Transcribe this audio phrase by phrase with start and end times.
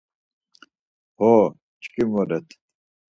[1.15, 1.31] Xo,
[1.81, 2.47] çkin voret.